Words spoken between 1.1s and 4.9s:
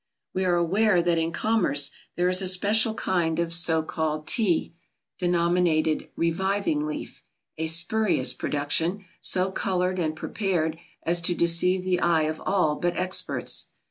in commerce there is a special kind of so called Tea,